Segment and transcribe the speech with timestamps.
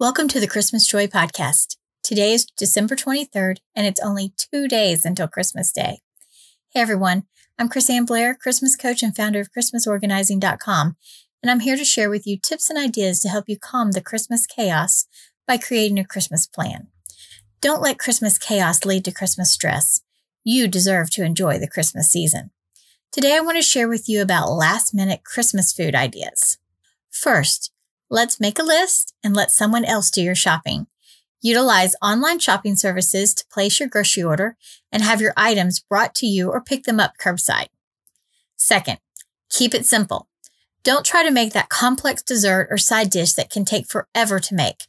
[0.00, 1.76] Welcome to the Christmas Joy Podcast.
[2.02, 5.98] Today is December 23rd, and it's only two days until Christmas Day.
[6.70, 7.24] Hey everyone,
[7.58, 10.96] I'm Chris Ann Blair, Christmas coach and founder of ChristmasOrganizing.com,
[11.42, 14.00] and I'm here to share with you tips and ideas to help you calm the
[14.00, 15.04] Christmas chaos
[15.46, 16.86] by creating a Christmas plan.
[17.60, 20.00] Don't let Christmas chaos lead to Christmas stress.
[20.44, 22.52] You deserve to enjoy the Christmas season.
[23.12, 26.56] Today, I want to share with you about last minute Christmas food ideas.
[27.10, 27.70] First,
[28.12, 30.88] Let's make a list and let someone else do your shopping.
[31.40, 34.56] Utilize online shopping services to place your grocery order
[34.90, 37.68] and have your items brought to you or pick them up curbside.
[38.56, 38.98] Second,
[39.48, 40.26] keep it simple.
[40.82, 44.54] Don't try to make that complex dessert or side dish that can take forever to
[44.56, 44.86] make.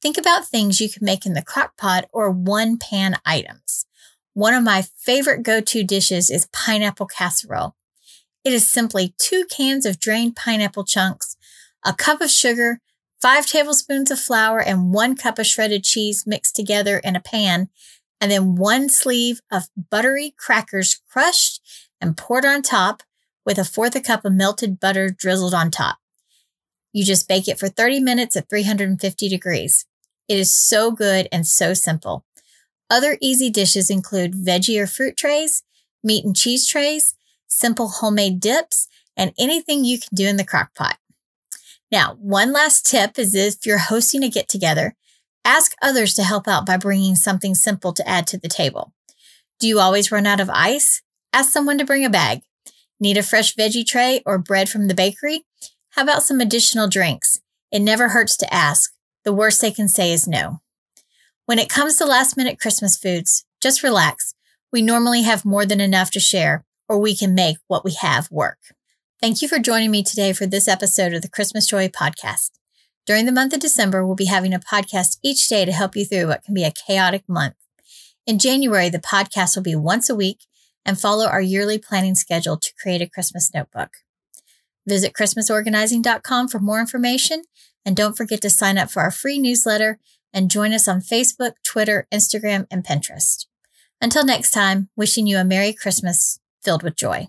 [0.00, 3.84] Think about things you can make in the crock pot or one pan items.
[4.32, 7.74] One of my favorite go-to dishes is pineapple casserole.
[8.44, 11.36] It is simply two cans of drained pineapple chunks,
[11.84, 12.80] a cup of sugar,
[13.20, 17.68] five tablespoons of flour, and one cup of shredded cheese mixed together in a pan,
[18.20, 21.60] and then one sleeve of buttery crackers crushed
[22.00, 23.02] and poured on top
[23.44, 25.98] with a fourth a cup of melted butter drizzled on top.
[26.92, 29.86] You just bake it for 30 minutes at 350 degrees.
[30.28, 32.24] It is so good and so simple.
[32.88, 35.62] Other easy dishes include veggie or fruit trays,
[36.02, 37.14] meat and cheese trays,
[37.46, 40.99] simple homemade dips, and anything you can do in the crock pot.
[41.90, 44.94] Now, one last tip is if you're hosting a get together,
[45.44, 48.92] ask others to help out by bringing something simple to add to the table.
[49.58, 51.02] Do you always run out of ice?
[51.32, 52.42] Ask someone to bring a bag.
[53.00, 55.44] Need a fresh veggie tray or bread from the bakery?
[55.90, 57.40] How about some additional drinks?
[57.72, 58.92] It never hurts to ask.
[59.24, 60.60] The worst they can say is no.
[61.46, 64.34] When it comes to last minute Christmas foods, just relax.
[64.72, 68.30] We normally have more than enough to share, or we can make what we have
[68.30, 68.58] work.
[69.20, 72.52] Thank you for joining me today for this episode of the Christmas Joy podcast.
[73.04, 76.06] During the month of December, we'll be having a podcast each day to help you
[76.06, 77.56] through what can be a chaotic month.
[78.26, 80.46] In January, the podcast will be once a week
[80.86, 83.90] and follow our yearly planning schedule to create a Christmas notebook.
[84.88, 87.42] Visit ChristmasOrganizing.com for more information
[87.84, 89.98] and don't forget to sign up for our free newsletter
[90.32, 93.44] and join us on Facebook, Twitter, Instagram, and Pinterest.
[94.00, 97.28] Until next time, wishing you a Merry Christmas filled with joy.